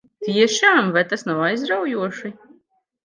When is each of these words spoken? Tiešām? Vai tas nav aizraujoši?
Tiešām? 0.27 0.89
Vai 0.95 1.03
tas 1.13 1.25
nav 1.31 1.43
aizraujoši? 1.49 2.33